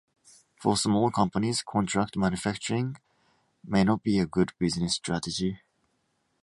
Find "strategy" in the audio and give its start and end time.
4.95-5.59